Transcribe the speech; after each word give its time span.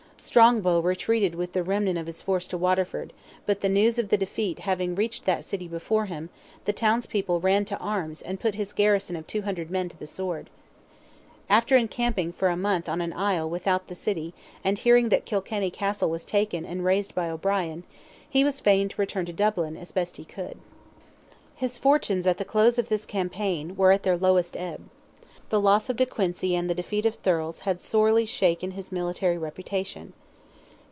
Strongbow 0.23 0.81
retreated 0.81 1.33
with 1.33 1.53
the 1.53 1.63
remnant 1.63 1.97
of 1.97 2.05
his 2.05 2.21
force 2.21 2.45
to 2.47 2.55
Waterford, 2.55 3.11
but 3.47 3.61
the 3.61 3.67
news 3.67 3.97
of 3.97 4.09
the 4.09 4.19
defeat 4.19 4.59
having 4.59 4.93
reached 4.93 5.25
that 5.25 5.43
city 5.43 5.67
before 5.67 6.05
him, 6.05 6.29
the 6.65 6.71
townspeople 6.71 7.39
ran 7.39 7.65
to 7.65 7.77
arms 7.79 8.21
and 8.21 8.39
put 8.39 8.53
his 8.53 8.71
garrison 8.71 9.15
of 9.15 9.25
two 9.25 9.41
hundred 9.41 9.71
men 9.71 9.89
to 9.89 9.97
the 9.97 10.05
sword. 10.05 10.51
After 11.49 11.75
encamping 11.75 12.33
for 12.33 12.49
a 12.49 12.55
month 12.55 12.87
on 12.87 13.01
an 13.01 13.13
island 13.13 13.49
without 13.49 13.87
the 13.87 13.95
city, 13.95 14.35
and 14.63 14.77
hearing 14.77 15.09
that 15.09 15.25
Kilkenny 15.25 15.71
Castle 15.71 16.11
was 16.11 16.23
taken 16.23 16.67
and 16.67 16.85
razed 16.85 17.15
by 17.15 17.27
O'Brien, 17.27 17.83
he 18.29 18.43
was 18.43 18.59
feign 18.59 18.89
to 18.89 19.01
return 19.01 19.25
to 19.25 19.33
Dublin 19.33 19.75
as 19.75 19.91
best 19.91 20.17
he 20.17 20.23
could. 20.23 20.59
His 21.55 21.79
fortunes 21.79 22.27
at 22.27 22.37
the 22.37 22.45
close 22.45 22.77
of 22.77 22.89
this 22.89 23.07
campaign, 23.07 23.75
were 23.75 23.91
at 23.91 24.03
their 24.03 24.17
lowest 24.17 24.55
ebb. 24.55 24.87
The 25.49 25.59
loss 25.59 25.89
of 25.89 25.97
de 25.97 26.05
Quincy 26.05 26.55
and 26.55 26.69
the 26.69 26.73
defeat 26.75 27.05
of 27.05 27.15
Thurles 27.21 27.61
had 27.63 27.81
sorely 27.81 28.25
shaken 28.25 28.71
his 28.71 28.93
military 28.93 29.37
reputation. 29.37 30.13